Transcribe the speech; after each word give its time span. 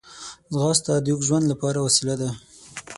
ځغاسته 0.53 0.93
د 0.97 1.07
اوږد 1.11 1.25
ژوند 1.27 1.45
لپاره 1.51 1.79
وسیله 1.87 2.15
ده 2.21 2.29